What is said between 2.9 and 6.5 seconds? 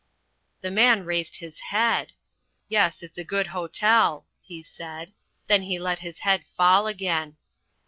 it's a good hotel," he said. Then he let his head